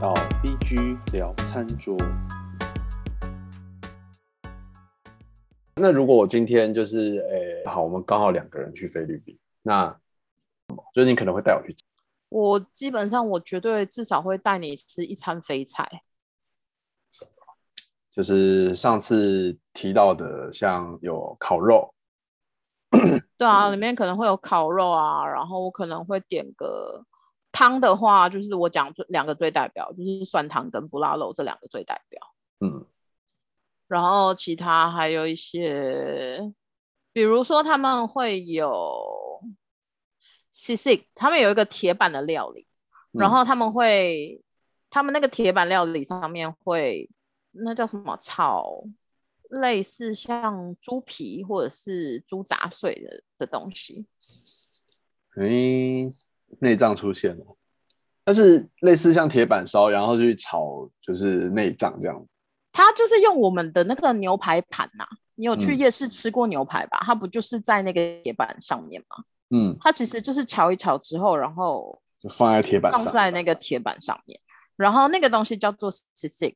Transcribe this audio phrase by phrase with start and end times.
[0.00, 1.96] 到 BG 聊餐桌。
[5.74, 9.88] 那如果我今天就是，诶、好，我们刚好两个人去菲律宾，那
[10.94, 11.82] 就是你可能会带我去吃，
[12.28, 16.02] 我基本上我绝对至少会带你吃一餐肥菜。
[18.12, 21.92] 就是上次提到的，像有烤肉，
[23.36, 27.04] 对啊，里面可能会有烤肉啊，然后我可能会点个
[27.50, 32.34] 汤的话，就是我讲最两个最代表，就是酸汤跟不辣肉这两个最代表。
[32.60, 32.86] 嗯，
[33.86, 36.52] 然后其他还有一些，
[37.12, 39.40] 比如说他们会有
[40.52, 42.66] s i 他们有一个铁板的料理，
[43.12, 44.42] 然嗯后他们会，
[44.90, 47.08] 他们那个铁板料理上面会
[47.52, 48.84] 那叫什么炒，
[49.48, 54.06] 类似像猪皮或者是猪杂碎的的东西。
[55.36, 56.10] 诶、
[56.60, 57.44] 内脏出现了，
[58.24, 62.26] 但是类似像铁板烧，然后去炒就是内脏这样，
[62.72, 65.04] 它就是用我们的那个牛排盘呐、
[65.36, 66.98] 你有去嗯夜市吃过牛排吧？
[67.02, 69.24] 它不就是在那个铁板上面吗？
[69.50, 74.38] 嗯，它其实就是炒一炒之后，然后就放在铁板上放，在那个铁板上面，
[74.76, 76.54] 然后那个东西叫做 sisig，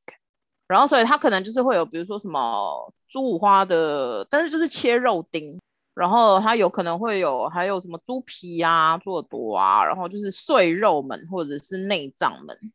[0.69, 5.59] 然后所以它可能就是会有比如说什么猪五花的，但是就是切肉丁，
[5.95, 12.73] 然后它有可能会有还有什么猪皮啊、猪耳朵啊，然后就是碎肉们或者是内脏们，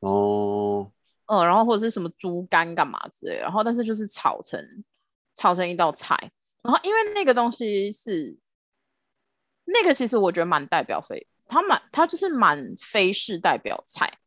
[0.00, 0.90] 哦，
[1.26, 4.62] 嗯，然后或者是什么猪肝干嘛之类的，然后但是就是炒成
[5.34, 6.14] 炒成一道菜，
[6.62, 8.38] 然后因为那个东西是
[9.64, 14.18] 那个，其实我觉得蛮代表非，它蛮它就是蛮非式代表菜。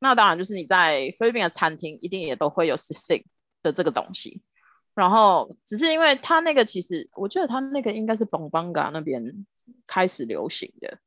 [0.00, 3.24] 那当然就是你在菲律宾的餐厅一定也都会有 s i s
[3.62, 4.42] 的这个东西，
[4.94, 9.46] 然后只是因为他那个其实我觉得他那个应该是 b o n b a n g a 那边
[9.86, 10.98] 开始流行的。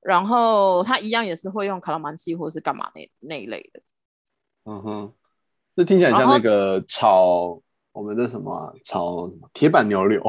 [0.00, 3.82] 然后他一样也是会用卡拉曼西或是干嘛那那一类的，
[4.64, 5.12] 嗯哼，
[5.74, 7.60] 这听起来很像那个炒
[7.90, 10.22] 我们的什么啊炒什么铁板牛柳，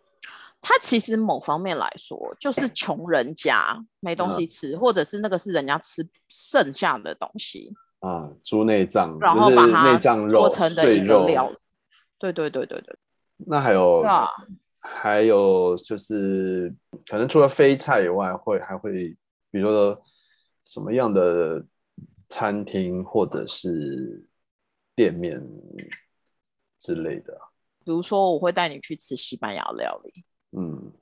[0.62, 11.56] 它其实某方面来说就是穷人家没东西吃，或者是那个是人家吃剩下的东西，啊，猪内脏，然后把它内脏肉做成的一个料理。
[12.18, 12.98] 对对对对对，
[13.46, 14.28] 那还有啊，
[14.78, 16.74] 还有就是，
[17.06, 19.16] 可能除了非菜以外，会还会，
[19.50, 20.02] 比如说
[20.64, 21.64] 什么样的
[22.28, 24.26] 餐厅或者是
[24.94, 25.42] 店面
[26.78, 27.48] 之类的啊。
[27.82, 30.92] 比如说我会带你去吃西班牙料理，嗯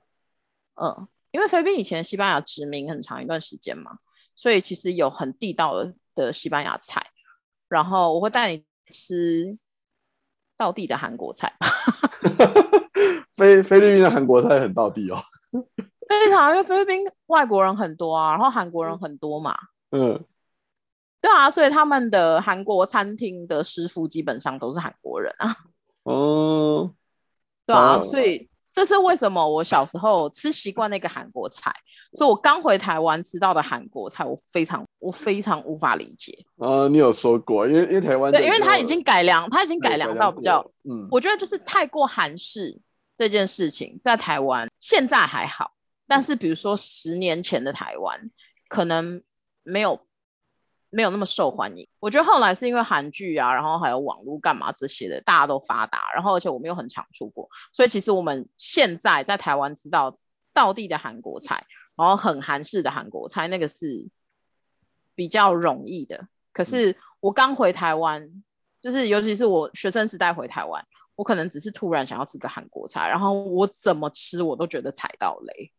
[0.75, 3.99] 嗯，因为菲律宾以前西班牙殖民很长一段时间嘛，
[4.35, 5.93] 所以其实有很地道的
[6.25, 7.05] 的西班牙菜，
[7.67, 9.57] 然后我会带你吃
[10.57, 11.53] 道地的韩国菜，
[13.35, 15.21] 菲菲律宾的韩国菜很道地哦。
[16.09, 19.55] 非常因为菲律宾外国人很多啊，然后韩国人很多嘛，
[19.91, 20.25] 嗯，
[21.21, 25.55] 对啊，所以他们的韩国餐厅的师傅基本上都是韩国人啊，
[26.03, 26.95] 哦，
[27.67, 28.01] 对啊，哦。
[28.01, 28.48] 所以
[28.79, 31.69] 这是为什么我小时候吃习惯那个韩国菜，
[32.13, 36.33] 所以我刚回台湾吃到的韩国菜，我非常我非常无法理解。
[36.59, 42.79] 啊，你有说过，因为因为台湾对，因为它已经改良，它已经改良到比较，嗯，我觉得就是太过韩式
[43.17, 45.73] 这件事情，在台湾现在还好，
[46.07, 48.17] 但是比如说十年前的台湾，
[48.69, 49.21] 可能
[49.63, 49.99] 没有
[50.89, 51.87] 没有那么受欢迎。
[51.99, 60.17] 我觉得后来是因为韩剧啊，然后还有网络干嘛这些的，大家都发达，然后而且我们又很常出国，所以其实我们现在在台湾吃到
[60.53, 61.63] 道地的韩国菜，
[61.95, 64.09] 然后很韩式的韩国菜，那个是
[65.15, 66.27] 比较容易的。
[66.51, 68.27] 可是我刚回台湾，
[68.81, 70.83] 就是尤其是我学生时代回台湾，
[71.15, 75.71] 我可能只是突然想要吃个韩国菜，然后我怎么吃我都觉得踩到雷。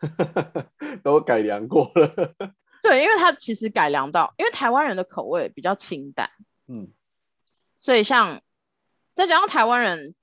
[1.04, 2.34] 都改良过了。
[2.82, 6.30] 对，因为它其实改良到，因为台湾人的口味比较清淡，
[6.68, 6.92] 嗯
[7.76, 8.40] 所以像
[9.14, 10.14] 再加上台湾人，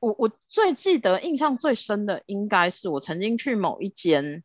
[0.00, 4.42] 我我最记得印象最深的应该是我曾经去某一间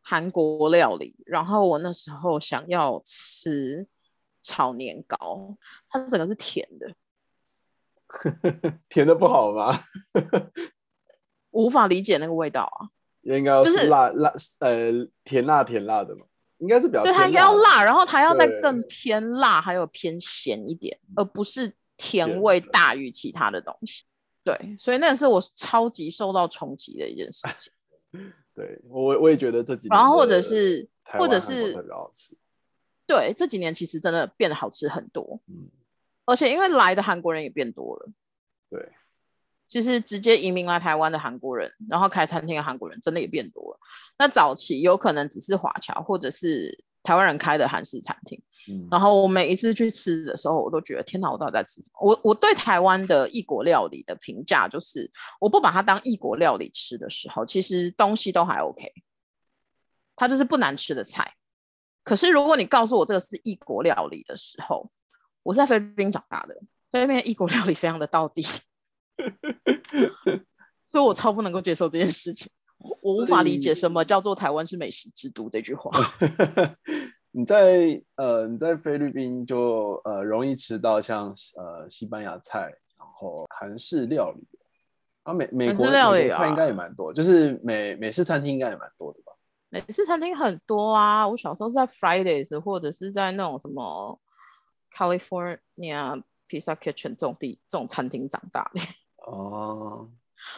[0.00, 3.86] 韩国料理，然后我那时候想要吃
[4.42, 5.56] 炒年糕，
[5.88, 6.94] 它整个是甜的，
[8.88, 9.80] 甜的不好吗？
[11.50, 12.90] 我无法理解那个味道啊。
[13.22, 14.92] 应该要就是是辣辣呃
[15.24, 16.26] 甜辣甜辣的嘛，
[16.58, 24.04] 应该是比较对，它应该要辣，然后它要再更偏辣，还有偏咸一点，而不是甜甜味大于其他的东西。
[24.42, 27.72] 对，所以那个是我超级受到冲击的一件事情。
[28.54, 30.88] 对我我也觉得这几年，然后或者是
[31.18, 32.34] 或者是好吃。
[33.06, 35.68] 对，这几年其实真的变得好吃很多，嗯，
[36.24, 38.08] 而且因为来的韩国人也变多了。
[38.70, 38.88] 对，
[39.68, 43.75] 其实直接移民来台湾的韩国人，然后开餐厅的韩国人真的也变多了。
[44.18, 48.40] 那早期有可能只是华侨或者是台湾人开的韩式餐厅。
[48.68, 52.00] 嗯然后我每一次去吃的时候，我都觉得天哪，我到底在吃什么？
[52.00, 55.08] 我我对台湾的异国料理的评价就是，
[55.40, 58.90] 我不把它当异国料理吃的时候，其实东西都还 OK，
[60.16, 61.34] 它就是不难吃的菜。
[62.02, 64.90] 可是如果你告诉我这个是异国料理的时候，
[65.42, 66.56] 我是在菲律宾长大的，
[66.90, 68.42] 菲律宾的异国料理非常的到地，
[70.86, 72.50] 所以我超不能够接受这件事情。
[73.06, 75.90] 我我无法理解什么叫做台湾是美食之都这句话。
[77.30, 82.62] 你在呃你在菲律宾就呃容易吃到像呃西班牙菜，
[82.98, 84.42] 然后韩式料理，
[85.22, 89.32] 啊美美国式料理美国菜应该啊也蛮多，就是美美式餐厅应该也蛮多的吧？
[89.68, 94.18] 美式餐厅很多啊，我小时候是在 Fridays 或者是在那种什么
[94.92, 98.80] California Pizza Kitchen 这种地这种餐厅长大的。
[99.30, 100.08] 哦，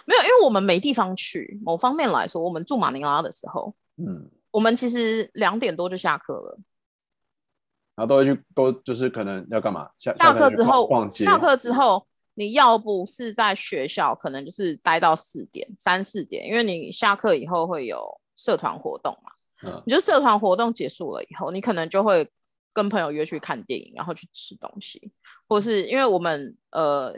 [0.07, 1.59] 没有，因为我们没地方去。
[1.65, 6.59] 某方面来说，我们住马尼拉的时候，嗯，我们其实两点多就下课了。
[7.95, 9.91] 然后都会去都就是可能要干嘛？
[9.99, 19.31] 下下课之后，逛逛街，下课之后，你要不是在学校，可能就是待到四点、三四点，因为你下课以后会有社团活动嘛。
[19.65, 22.31] 嗯你就社团活动结束了以后，你可能就会
[22.73, 25.11] 跟朋友约去看电影，然后去吃东西，
[25.49, 27.13] 或是因为我们呃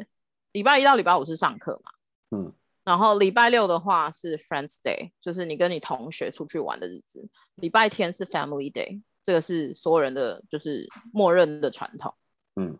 [0.53, 1.91] 礼拜一到礼拜五是上课嘛，
[2.31, 2.53] 嗯，
[2.85, 12.15] 然后礼拜六的话是 Friends Day，就是你跟你同学出去玩的日子，礼拜天是 Family Day，这个是所有人的就是默认的传统。
[12.56, 12.77] 嗯，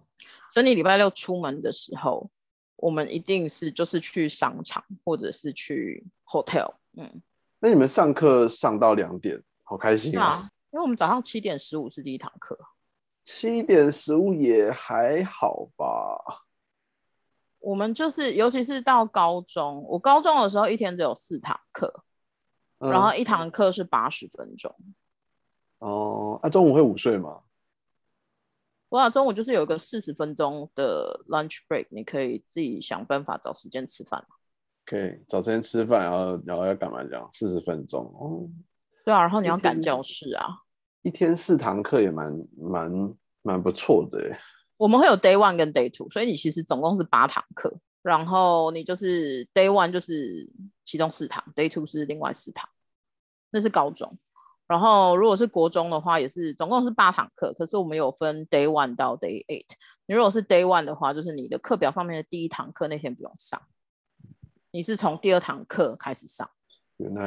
[0.53, 2.31] 所以你礼拜六出门的时候，
[2.77, 7.23] 我们一定是就是去商场或者是去 hotel，嗯，
[7.59, 10.25] 那你们上课上到两点，好开心啊！
[10.25, 12.59] 啊，因为我们早上七点十五是第一堂课。
[13.23, 16.47] 七点十五也还好吧？
[17.61, 22.03] 我们就是，尤其是到高中，我高中的时候一天只有四堂课，
[22.79, 24.75] 嗯然后一堂课是八十分钟。
[25.79, 27.41] 哦，那、中午会午睡吗？
[28.89, 34.27] 我想中午就是有一个四十分钟的 lunch break，你可以自己想办法找时间吃饭。
[34.85, 37.05] 可以找时间吃饭，然后然后要干嘛？
[37.05, 38.51] 这样四十分钟哦，
[39.05, 40.49] 对啊，然后你要赶教室啊。
[41.03, 44.39] 一天四堂课也蛮蛮蛮不错的耶。
[44.81, 50.49] 我们会有 day one 跟 day two，所以你其实总共是八堂课，然后你就是 day one 就是
[50.87, 52.67] 其中四堂，day two 是另外四堂，
[53.51, 54.19] 那是高中。
[54.67, 59.67] 然后如果是国中的话，也是总共是八堂课，可是我们有分 day one 到 day eight。
[60.07, 63.61] 你如果是 day one 的话，就是你的课表上面的第一堂课那天不用上，
[64.71, 66.49] 你是从第二堂课开始上，
[66.97, 67.23] 原来，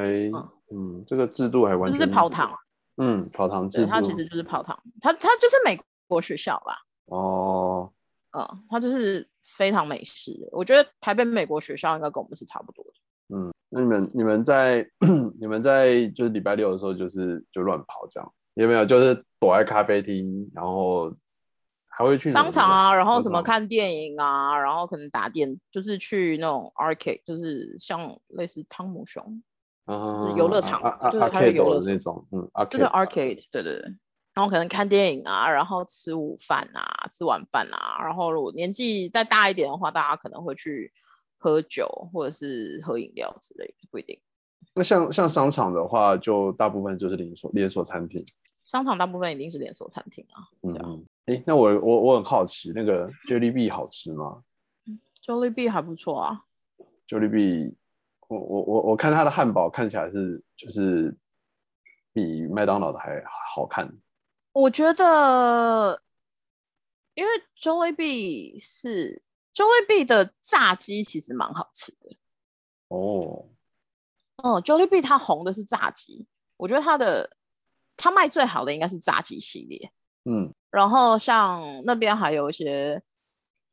[0.71, 2.51] 嗯，这个制度还完就全是跑堂，
[2.97, 3.91] 嗯，跑堂制对，度。
[3.91, 6.75] 它其实就是跑堂，它它就是美国学校啦。
[7.05, 7.91] 哦，
[8.31, 10.31] 嗯，它就是非常美式。
[10.51, 12.91] 我觉得台北美国学校应该跟我们是差不多的。
[13.35, 14.87] 嗯那你们你们在
[15.39, 18.85] 你们在就是礼拜六的时候就是就乱跑这样，有没有？
[18.85, 21.11] 就是躲在咖啡厅，然后
[21.87, 29.41] 还会去商场啊，然后什么看电影啊，然后可能打电，就是去那种 arcade，就是像类似汤姆熊，
[29.85, 33.95] 啊是游乐场啊啊就是啊它有游乐那种，嗯就是 arcade arcade，对对对。
[34.35, 40.91] 然后可能看电影啊，然后吃午饭啊，吃晚饭啊，然后如果年纪再大一点的话，大家可能会去
[41.37, 44.19] 喝酒或者是喝饮料之类的，不一定。
[44.73, 48.25] 那像像商场的话，就大部分就是连锁连锁餐厅。
[48.63, 50.47] 商场大部分一定是连锁餐厅啊。
[50.61, 54.41] 嗯嗯，哎、那我我我很好奇，那个 Jollibee 好吃吗
[55.21, 56.41] Jollibee 还不错啊
[57.07, 57.75] ，？Jollibee，
[58.29, 61.15] 我我我我看它的汉堡看起来是就是
[62.13, 63.23] 比麦当劳的还
[63.53, 63.93] 好看。
[64.53, 66.01] 我觉得，
[67.15, 69.21] 因为 Jollibee 是
[69.53, 72.17] Jollibee 的炸鸡其实蛮好吃的。
[72.89, 73.49] 哦，
[74.37, 77.35] 嗯，Jollibee 它红的是炸鸡，我觉得它的
[77.97, 79.91] 它卖最好的应该是炸鸡系列。
[80.25, 83.01] 嗯，然后像那边还有一些，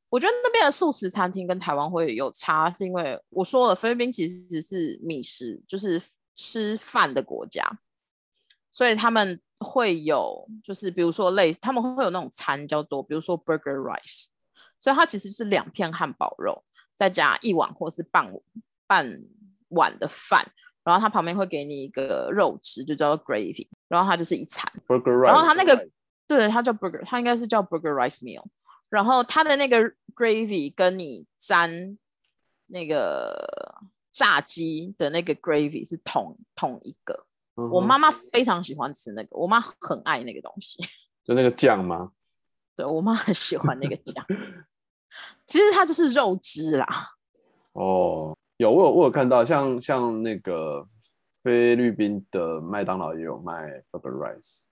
[0.08, 6.02] 我觉得那边的素食餐厅跟台湾会有差，是因为我说了，菲律宾其实是米食，就是
[6.34, 7.78] 吃饭的国家，
[8.72, 14.24] 所以他们会有，就是比如说类似，他们会有那种餐叫做，比如说 burger rice，
[14.78, 16.64] 所以它其实是两片汉堡肉，
[16.96, 18.32] 再加一碗或是半
[18.86, 19.22] 半
[19.68, 20.50] 碗的饭，
[20.82, 24.72] 然后它旁边会给你一个肉汁，就叫做 gravy，然后它就是一餐。
[24.88, 25.88] Burger Rice，然后它那个
[26.26, 28.44] 对，它叫 burger，它应该是叫 burger rice meal。
[28.88, 29.78] 然后它的那个
[30.16, 31.96] gravy 跟你沾
[32.66, 33.78] 那个
[34.10, 37.26] 炸鸡的那个 gravy 是同同一个。
[37.60, 40.78] 嗯我妈妈非常喜欢吃那个，我妈很爱那个东西。
[41.24, 42.12] 就那个酱吗？
[42.76, 44.24] 对我妈很喜欢那个酱，
[45.46, 46.86] 其实它就是肉汁啦。
[47.72, 50.86] 哦，有我有我有看到，像像那个
[51.42, 54.62] 菲律宾的麦当劳也有卖 Burger Rice。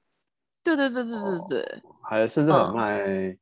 [0.64, 3.38] 对对对对对哦对，还甚至很嗯卖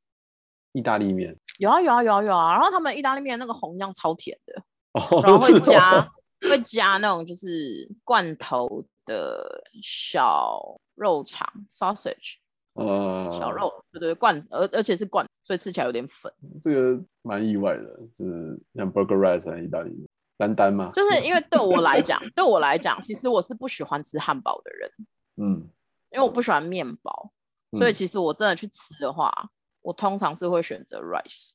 [0.72, 1.36] 意大利面。
[1.58, 2.52] 有啊有啊有啊有啊。
[2.52, 4.62] 然后他们意大利面那个红酱超甜的，
[4.92, 6.02] 哦，然后会加
[6.48, 7.46] 会加那种就是
[8.04, 10.60] 罐头的小
[10.94, 12.34] 肉肠 sausage
[12.74, 16.30] 呃小，肉，对对罐，而而且是罐，所以吃起来有点粉。
[16.60, 17.84] 这个蛮意外的，
[18.18, 24.90] 就是像 burger rice 和意大利面，丹丹嘛，就是因为对我来讲，对我来讲，其实我是不喜欢吃汉堡的人，
[25.36, 25.66] 嗯，
[26.10, 27.32] 因为我不喜欢面包，
[27.72, 29.32] 所以嗯其实我真的去吃的话，
[29.80, 31.52] 我通常是会选择 rice，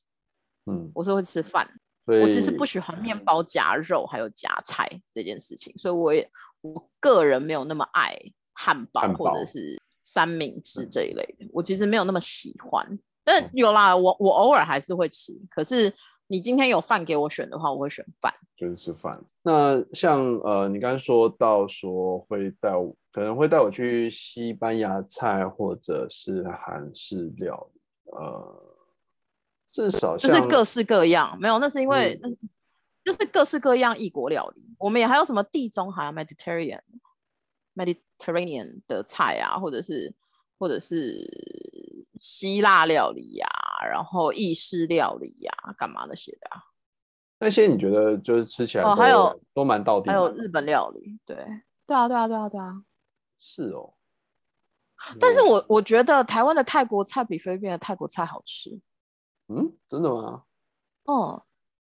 [0.66, 1.70] 嗯，我是会吃饭。
[2.06, 6.28] 我其实不喜欢面包夹肉还有夹菜这件事情，所以我也
[6.60, 8.18] 我个人没有那么爱
[8.52, 12.98] 汉堡或者是三明治嗯这一类的，我其实没有那么喜欢。
[13.24, 15.32] 但有啦，我我偶尔还是会吃。
[15.48, 15.92] 可是
[16.26, 18.34] 你今天有饭给我选的话，我会选饭。
[18.56, 19.22] 就是吃饭。
[19.42, 27.80] 那像呃，你刚刚说到说会带我，可能会带我去西班牙菜或者是韩式料理，
[28.12, 28.71] 呃，
[29.72, 32.38] 至少就是各式各样，没有，那是因为、嗯那是
[33.04, 34.62] 就是各式各样异国料理。
[34.78, 36.82] 我们也还有什么地中海啊 Mediterranean
[37.74, 40.14] Mediterranean 的菜啊，或者是
[40.58, 41.26] 或者是
[42.20, 43.48] 希腊料理呀、
[43.90, 46.62] 然后意式料理呀、干嘛那些的啊，
[47.38, 51.34] 那些你觉得就是吃起来、哦还有都蛮到底的，还有日本料理，对
[51.86, 52.84] 对啊对啊对啊对啊。
[53.38, 53.94] 是哦。
[55.18, 58.78] 但是哦我我觉得台湾的泰国菜比菲律宾的泰国菜好吃。
[59.48, 60.42] 嗯，真的吗？
[61.04, 61.42] 哦，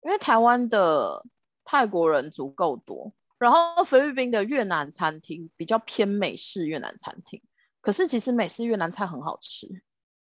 [0.02, 1.24] 因为台湾的
[1.64, 7.40] 泰国人足够多，然后菲律宾的越南餐厅比较偏美式越南餐厅，
[7.80, 9.68] 可是其实美式越南菜很好吃。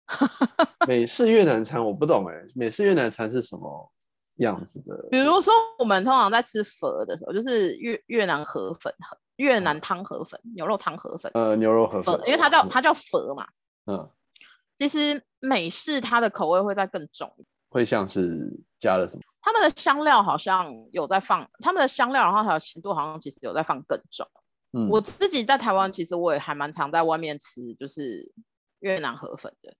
[0.88, 3.92] 美式越南餐我不懂哎，美式越南餐是什么
[4.38, 5.06] 样子的？
[5.08, 8.92] 比如说我们通常在吃粉的时候，就是越越南河粉、
[9.36, 13.46] 越南汤河粉、牛肉汤河粉，呃，牛肉河粉粉，，因为它叫它叫粉嘛。
[13.86, 14.10] 嗯，
[14.80, 17.30] 其实美式它的口味会再更重
[17.68, 19.22] 会像是加了什么？
[19.42, 24.26] 他们的香料好像有在放，他们的香料，然后还有咸度好像其实有在放更重。
[24.72, 28.32] 嗯，我自己在台湾，其实我也还蛮常在外面吃，就是
[28.78, 29.74] 越南河粉的。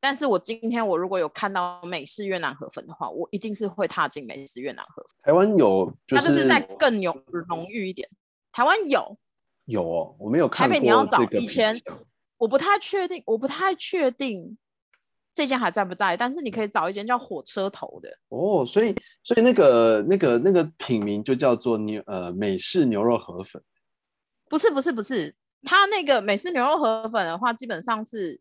[0.00, 8.08] 但是我今天我如果有看到美式越南河粉的话，我一定是会踏进美式越南河粉，台湾有就它就是在更浓浓郁一点。
[8.50, 9.18] 台湾有，
[9.66, 11.78] 有哦，我没有看过台北你要找这个以前
[12.40, 14.56] 我不太确定，我不太确定
[15.34, 18.08] 这间还在不在，但是你可以找一间叫火车头的。
[18.30, 23.62] 哦，所以所以那个那个那个品名就叫做牛呃美式牛肉河粉
[24.48, 28.40] 不是不是不是，它那个美式牛肉河粉的话，基本上是，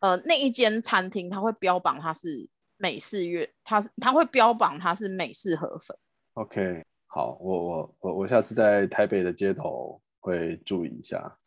[0.00, 5.96] 呃，那一间餐厅它会标榜它是美式月，它是它会标榜它是美式河粉。
[6.34, 11.38] ，OK，好，我我我我下次在台北的街头会注意一下。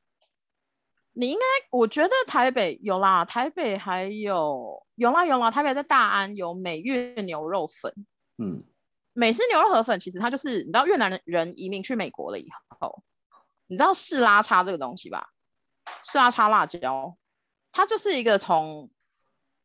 [1.18, 7.92] 你应该，我觉得台北有啦，台北还有有啦有啦，台北在大安有美越牛肉粉。
[8.38, 8.62] 嗯，
[9.14, 12.46] 美式牛肉河粉其实它就是，你知道越南人移民去美国了以
[12.80, 13.02] 后，
[13.68, 15.26] 你知道士拉叉这个东西吧？
[16.04, 17.16] 士拉叉辣椒，
[17.72, 18.90] 它就是一个从，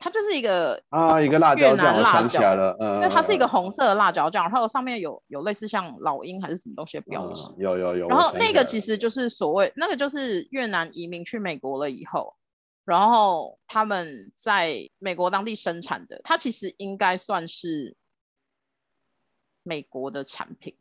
[0.02, 7.46] 它就是一个啊，一个辣椒酱，我想起来了，嗯，因为它是一个嗯红色的辣椒酱，然后上面有有类似像老鹰还是什么东西的标志。
[7.50, 12.34] 嗯有有有，然后那个其实实就是所谓那个就是越南移民去美国了以后，
[12.86, 17.94] 然后他们在美国当地生产的，它其实应该算是
[19.62, 20.74] 美国的产品，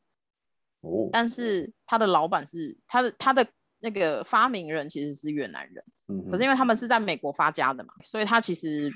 [0.80, 3.46] 哦，但是他的老板是他的他的
[3.82, 8.90] 那个发明人其实是越南人，嗯可是因为他们是在美国发家的嘛，所以他其实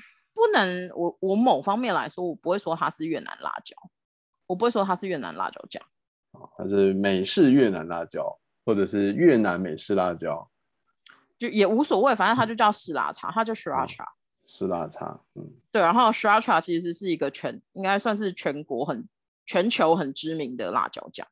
[0.44, 3.76] 不能我我某方面来说，我不会说它是越南辣椒，
[4.46, 5.82] 我不会说它是越南辣椒酱。
[6.58, 10.50] 它是美式越南辣椒，或者是越南美式辣椒，
[11.40, 14.04] 就也无所谓，反正它就叫湿辣茶，它叫 sriracha。
[14.46, 19.08] 是辣茶，嗯，对，然后 sriracha 其实是一个全应该算是全国很
[19.46, 21.26] 全球很知名的辣椒酱。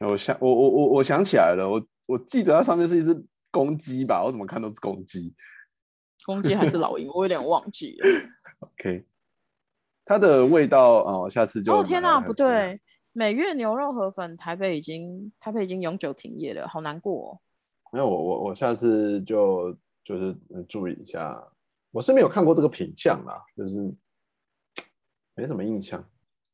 [0.00, 5.32] 我想我我我我想起来了，我我记得它上面是一只公鸡吧，我怎么看都是公鸡。
[6.24, 8.08] 公鸡还是老鹰，我有点忘记了。
[8.86, 9.04] OK，
[10.04, 12.80] 它的味道哦，下次就哦天哪，哪不，对，
[13.12, 17.40] 美月牛肉河粉台北已经台北已经永久停业了，好难过哦。
[17.92, 21.42] 没有我我我下次就就是呃注意一下，
[21.90, 23.80] 我是没有看过这个品相啦，就是
[25.34, 26.04] 没什么印象。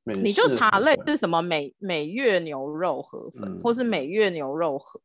[0.05, 5.01] 美你就查类似什么美美月牛肉河粉，嗯或是美月牛肉河，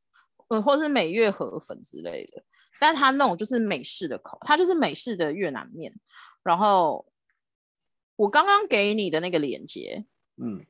[0.47, 2.43] 呃，或是美月河粉之类的。
[2.79, 5.93] 但它那种就是美式的口，它就是美式的越南面。
[6.43, 7.05] 然后
[8.17, 10.05] 我刚刚给你的那个链接，
[10.35, 10.65] 嗯，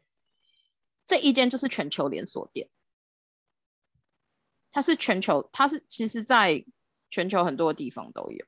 [1.03, 2.69] 这一间就是全球连锁店，
[4.71, 6.63] 它是全球，它是其实在
[7.09, 8.45] 全球很多地方都有。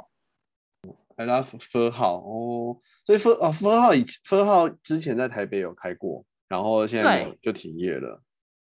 [1.16, 8.22] I love 分号哦，所以分啊分号以分号之前在台北有开过，然后现在就停业了。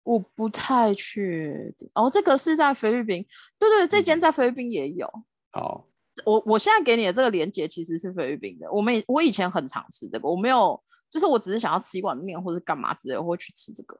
[0.03, 3.25] 我不太确定哦，这个是在菲律宾，
[3.59, 5.07] 对对，这间嗯在菲律宾也有。
[5.51, 5.87] 好，
[6.25, 13.99] 我我现在给你的这个连接其实是菲律宾的，我们以我以前很常吃这个，我没有，就是我只是想要吃一碗面或者干嘛之类，我会去吃这个。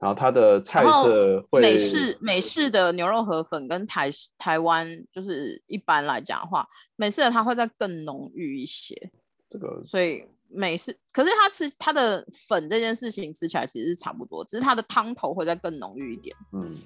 [0.00, 9.10] 然后它的菜色会美式美式的牛肉河粉跟台式台湾就是一般来讲的话，美式的它会再更浓郁一些，
[9.50, 16.32] 这个所以美式可是它吃它的粉这件事情吃起来其实是差不多，只是它的汤头会再更浓郁一点。
[16.52, 16.78] 嗯，